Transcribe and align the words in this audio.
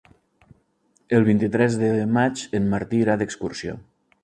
El 1.17 1.27
vint-i-tres 1.27 1.77
de 1.83 1.91
maig 2.17 2.43
en 2.61 2.67
Martí 2.75 3.05
irà 3.05 3.21
d'excursió. 3.23 3.79